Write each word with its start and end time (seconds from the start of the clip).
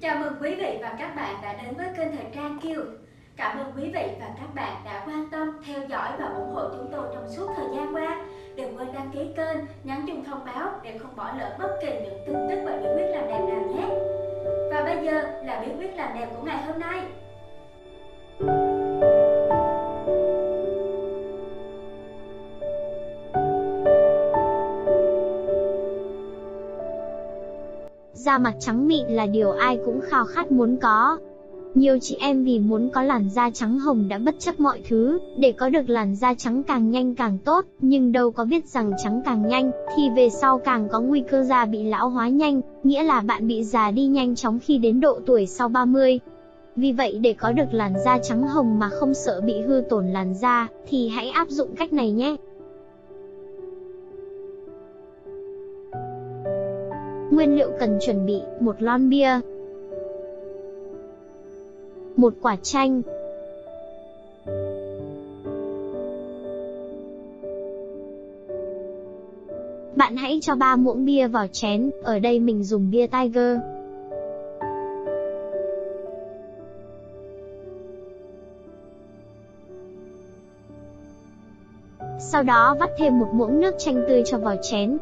Chào 0.00 0.16
mừng 0.16 0.32
quý 0.40 0.54
vị 0.54 0.78
và 0.82 0.94
các 0.98 1.16
bạn 1.16 1.36
đã 1.42 1.52
đến 1.62 1.74
với 1.76 1.86
kênh 1.96 2.16
Thời 2.16 2.26
trang 2.34 2.58
Kiều. 2.62 2.80
Cảm 3.36 3.58
ơn 3.58 3.72
quý 3.76 3.82
vị 3.82 4.08
và 4.20 4.26
các 4.38 4.54
bạn 4.54 4.76
đã 4.84 5.02
quan 5.06 5.30
tâm, 5.30 5.60
theo 5.66 5.80
dõi 5.88 6.08
và 6.18 6.26
ủng 6.26 6.54
hộ 6.54 6.62
chúng 6.72 6.88
tôi 6.92 7.06
trong 7.14 7.28
suốt 7.28 7.52
thời 7.56 7.66
gian 7.76 7.94
qua. 7.94 8.16
Đừng 8.56 8.78
quên 8.78 8.88
đăng 8.92 9.10
ký 9.12 9.20
kênh, 9.36 9.56
nhắn 9.84 10.04
chuông 10.06 10.24
thông 10.24 10.44
báo 10.44 10.68
để 10.82 10.98
không 10.98 11.16
bỏ 11.16 11.32
lỡ 11.38 11.56
bất 11.58 11.78
kỳ 11.82 11.88
những 11.92 12.18
tin 12.26 12.36
tức 12.48 12.62
và 12.64 12.76
bí 12.76 12.88
quyết 12.94 13.06
làm 13.10 13.28
đẹp 13.28 13.40
nào 13.48 13.62
nhé. 13.74 13.88
Và 14.70 14.82
bây 14.84 15.04
giờ 15.04 15.42
là 15.44 15.62
bí 15.66 15.72
quyết 15.78 15.96
làm 15.96 16.14
đẹp 16.14 16.28
của 16.36 16.42
ngày 16.42 16.62
hôm 16.62 16.78
nay. 16.78 17.02
Da 28.24 28.38
mặt 28.38 28.54
trắng 28.60 28.88
mịn 28.88 29.06
là 29.06 29.26
điều 29.26 29.50
ai 29.50 29.78
cũng 29.84 30.00
khao 30.00 30.24
khát 30.24 30.52
muốn 30.52 30.76
có. 30.76 31.18
Nhiều 31.74 31.98
chị 32.00 32.16
em 32.20 32.44
vì 32.44 32.58
muốn 32.58 32.88
có 32.88 33.02
làn 33.02 33.28
da 33.28 33.50
trắng 33.50 33.78
hồng 33.78 34.08
đã 34.08 34.18
bất 34.18 34.34
chấp 34.38 34.60
mọi 34.60 34.82
thứ, 34.88 35.18
để 35.38 35.52
có 35.52 35.68
được 35.68 35.88
làn 35.88 36.16
da 36.16 36.34
trắng 36.34 36.62
càng 36.62 36.90
nhanh 36.90 37.14
càng 37.14 37.38
tốt, 37.38 37.64
nhưng 37.80 38.12
đâu 38.12 38.30
có 38.30 38.44
biết 38.44 38.68
rằng 38.68 38.92
trắng 39.04 39.22
càng 39.24 39.48
nhanh, 39.48 39.70
thì 39.96 40.02
về 40.16 40.28
sau 40.30 40.58
càng 40.58 40.88
có 40.88 41.00
nguy 41.00 41.22
cơ 41.30 41.42
da 41.42 41.64
bị 41.64 41.84
lão 41.84 42.08
hóa 42.08 42.28
nhanh, 42.28 42.60
nghĩa 42.84 43.02
là 43.02 43.20
bạn 43.20 43.46
bị 43.46 43.64
già 43.64 43.90
đi 43.90 44.06
nhanh 44.06 44.34
chóng 44.34 44.58
khi 44.58 44.78
đến 44.78 45.00
độ 45.00 45.20
tuổi 45.26 45.46
sau 45.46 45.68
30. 45.68 46.20
Vì 46.76 46.92
vậy 46.92 47.18
để 47.20 47.32
có 47.32 47.52
được 47.52 47.72
làn 47.74 47.94
da 48.04 48.18
trắng 48.18 48.42
hồng 48.42 48.78
mà 48.78 48.88
không 48.88 49.14
sợ 49.14 49.40
bị 49.40 49.60
hư 49.60 49.82
tổn 49.90 50.06
làn 50.06 50.34
da, 50.34 50.68
thì 50.88 51.08
hãy 51.08 51.28
áp 51.28 51.48
dụng 51.48 51.74
cách 51.76 51.92
này 51.92 52.10
nhé. 52.12 52.36
Nguyên 57.30 57.56
liệu 57.56 57.70
cần 57.80 57.98
chuẩn 58.00 58.26
bị, 58.26 58.40
một 58.60 58.82
lon 58.82 59.10
bia, 59.10 59.40
một 62.16 62.34
quả 62.42 62.56
chanh, 62.62 63.02
Bạn 70.00 70.16
hãy 70.16 70.38
cho 70.42 70.54
3 70.54 70.76
muỗng 70.76 71.04
bia 71.04 71.26
vào 71.26 71.46
chén, 71.52 71.90
ở 72.02 72.18
đây 72.18 72.38
mình 72.38 72.64
dùng 72.64 72.90
bia 72.90 73.06
Tiger. 73.06 73.58
Sau 82.18 82.42
đó 82.42 82.76
vắt 82.80 82.90
thêm 82.98 83.18
một 83.18 83.28
muỗng 83.32 83.60
nước 83.60 83.74
chanh 83.78 84.04
tươi 84.08 84.22
cho 84.26 84.38
vào 84.38 84.56
chén, 84.62 84.98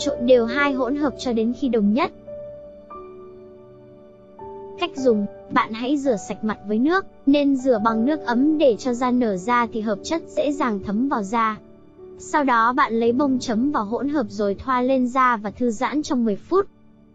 Trộn 0.00 0.26
đều 0.26 0.46
hai 0.46 0.72
hỗn 0.72 0.96
hợp 0.96 1.14
cho 1.18 1.32
đến 1.32 1.52
khi 1.60 1.68
đồng 1.68 1.94
nhất. 1.94 2.12
Cách 4.80 4.90
dùng, 4.96 5.26
bạn 5.50 5.72
hãy 5.72 5.96
rửa 5.96 6.16
sạch 6.28 6.44
mặt 6.44 6.58
với 6.66 6.78
nước, 6.78 7.06
nên 7.26 7.56
rửa 7.56 7.78
bằng 7.84 8.06
nước 8.06 8.20
ấm 8.20 8.58
để 8.58 8.76
cho 8.78 8.94
da 8.94 9.10
nở 9.10 9.36
ra 9.36 9.66
thì 9.72 9.80
hợp 9.80 9.98
chất 10.04 10.22
dễ 10.36 10.52
dàng 10.52 10.80
thấm 10.84 11.08
vào 11.08 11.22
da. 11.22 11.58
Sau 12.18 12.44
đó 12.44 12.72
bạn 12.72 12.92
lấy 12.92 13.12
bông 13.12 13.38
chấm 13.38 13.70
vào 13.70 13.84
hỗn 13.84 14.08
hợp 14.08 14.26
rồi 14.28 14.54
thoa 14.54 14.82
lên 14.82 15.08
da 15.08 15.36
và 15.36 15.50
thư 15.50 15.70
giãn 15.70 16.02
trong 16.02 16.24
10 16.24 16.36
phút. 16.36 16.66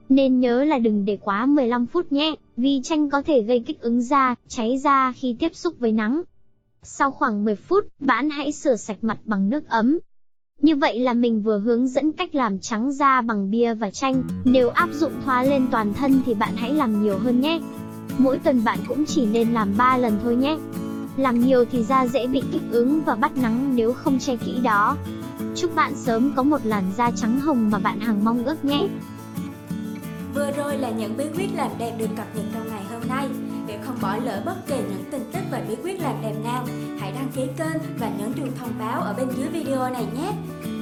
Nên 0.09 0.39
nhớ 0.39 0.63
là 0.63 0.79
đừng 0.79 1.05
để 1.05 1.17
quá 1.21 1.45
15 1.45 1.85
phút 1.85 2.11
nhé, 2.11 2.35
vì 2.57 2.81
chanh 2.83 3.09
có 3.09 3.21
thể 3.21 3.41
gây 3.41 3.59
kích 3.59 3.81
ứng 3.81 4.01
da, 4.01 4.35
cháy 4.47 4.77
da 4.77 5.13
khi 5.15 5.35
tiếp 5.39 5.55
xúc 5.55 5.73
với 5.79 5.91
nắng. 5.91 6.21
Sau 6.83 7.11
khoảng 7.11 7.45
10 7.45 7.55
phút, 7.55 7.87
bạn 7.99 8.29
hãy 8.29 8.51
rửa 8.51 8.75
sạch 8.75 8.97
mặt 9.01 9.17
bằng 9.25 9.49
nước 9.49 9.69
ấm, 9.69 9.99
như 10.61 10.75
vậy 10.75 10.99
là 10.99 11.13
mình 11.13 11.41
vừa 11.41 11.59
hướng 11.59 11.87
dẫn 11.87 12.11
cách 12.11 12.35
làm 12.35 12.59
trắng 12.59 12.91
da 12.91 13.21
bằng 13.21 13.51
bia 13.51 13.73
và 13.73 13.89
chanh, 13.91 14.23
nếu 14.45 14.69
áp 14.69 14.89
dụng 14.93 15.11
thoa 15.25 15.43
lên 15.43 15.67
toàn 15.71 15.93
thân 15.93 16.21
thì 16.25 16.33
bạn 16.33 16.55
hãy 16.55 16.73
làm 16.73 17.03
nhiều 17.03 17.17
hơn 17.17 17.41
nhé. 17.41 17.59
Mỗi 18.17 18.39
tuần 18.39 18.63
bạn 18.63 18.79
cũng 18.87 19.05
chỉ 19.05 19.25
nên 19.25 19.53
làm 19.53 19.73
3 19.77 19.97
lần 19.97 20.19
thôi 20.23 20.35
nhé. 20.35 20.57
Làm 21.17 21.39
nhiều 21.39 21.65
thì 21.71 21.83
da 21.83 22.07
dễ 22.07 22.27
bị 22.27 22.43
kích 22.51 22.61
ứng 22.71 23.01
và 23.05 23.15
bắt 23.15 23.37
nắng 23.37 23.75
nếu 23.75 23.93
không 23.93 24.19
che 24.19 24.35
kỹ 24.35 24.59
đó. 24.63 24.97
Chúc 25.55 25.75
bạn 25.75 25.95
sớm 25.95 26.33
có 26.35 26.43
một 26.43 26.65
làn 26.65 26.83
da 26.97 27.11
trắng 27.11 27.39
hồng 27.39 27.69
mà 27.71 27.79
bạn 27.79 27.99
hằng 27.99 28.25
mong 28.25 28.43
ước 28.43 28.65
nhé. 28.65 28.87
Vừa 30.35 30.51
rồi 30.57 30.77
là 30.77 30.89
những 30.89 31.17
bí 31.17 31.25
quyết 31.37 31.47
làm 31.55 31.71
đẹp 31.79 31.95
được 31.99 32.09
cập 32.17 32.35
nhật 32.35 32.45
trong 32.53 32.67
ngày 32.69 32.83
hôm 32.91 33.01
nay. 33.09 33.27
Để 33.67 33.79
không 33.85 33.95
bỏ 34.01 34.17
lỡ 34.23 34.41
bất 34.45 34.67
kỳ 34.67 34.75
những 34.75 35.03
tin 35.11 35.21
tức 35.33 35.39
và 35.51 35.63
bí 35.69 35.75
quyết 35.83 36.01
làm 36.01 36.15
đẹp 36.21 36.35
nào, 36.43 36.65
đăng 37.15 37.31
ký 37.35 37.41
kênh 37.57 37.97
và 37.99 38.09
nhấn 38.09 38.33
chuông 38.33 38.51
thông 38.59 38.79
báo 38.79 39.01
ở 39.01 39.13
bên 39.13 39.27
dưới 39.37 39.47
video 39.47 39.89
này 39.89 40.05
nhé. 40.15 40.31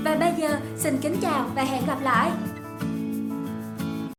Và 0.04 0.16
bây 0.16 0.34
giờ, 0.38 0.60
xin 0.78 0.98
kính 1.02 1.16
chào 1.22 1.50
và 1.56 1.64
hẹn 1.64 1.86
gặp 1.88 1.98
lại! 2.02 2.32